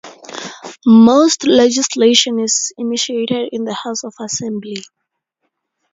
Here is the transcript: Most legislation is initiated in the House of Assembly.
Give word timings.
Most 0.83 1.45
legislation 1.45 2.39
is 2.39 2.73
initiated 2.75 3.49
in 3.51 3.65
the 3.65 3.75
House 3.85 4.03
of 4.03 4.15
Assembly. 4.19 4.77